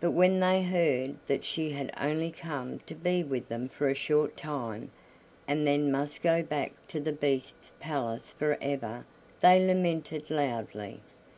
[0.00, 3.94] But when they heard that she had only come to be with them for a
[3.94, 4.90] short time,
[5.48, 9.06] and then must go back to the Beast's palace for ever,
[9.40, 11.00] they lamented loudly.